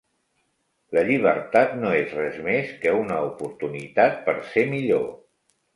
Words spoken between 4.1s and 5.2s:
per ser millor.